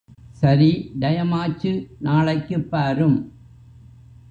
சரி 0.31 0.91
டயமாச்சு 0.99 1.87
நாளைக்குப் 1.99 2.69
பாரும். 2.69 3.19